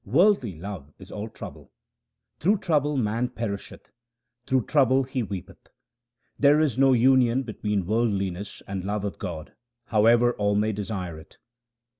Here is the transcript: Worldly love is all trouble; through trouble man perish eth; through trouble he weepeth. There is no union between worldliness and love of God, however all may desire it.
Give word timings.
Worldly 0.03 0.55
love 0.55 0.91
is 0.97 1.11
all 1.11 1.29
trouble; 1.29 1.71
through 2.39 2.57
trouble 2.57 2.97
man 2.97 3.29
perish 3.29 3.71
eth; 3.71 3.91
through 4.47 4.65
trouble 4.65 5.03
he 5.03 5.21
weepeth. 5.21 5.67
There 6.39 6.59
is 6.59 6.75
no 6.75 6.93
union 6.93 7.43
between 7.43 7.85
worldliness 7.85 8.63
and 8.67 8.83
love 8.83 9.05
of 9.05 9.19
God, 9.19 9.53
however 9.85 10.33
all 10.33 10.55
may 10.55 10.71
desire 10.71 11.19
it. 11.19 11.37